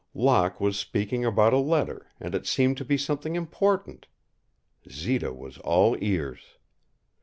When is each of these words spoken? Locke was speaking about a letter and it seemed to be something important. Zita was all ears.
Locke 0.15 0.59
was 0.59 0.79
speaking 0.79 1.25
about 1.25 1.53
a 1.53 1.59
letter 1.59 2.07
and 2.19 2.33
it 2.33 2.47
seemed 2.47 2.75
to 2.77 2.83
be 2.83 2.97
something 2.97 3.35
important. 3.35 4.07
Zita 4.89 5.31
was 5.31 5.59
all 5.59 5.95
ears. 6.01 6.57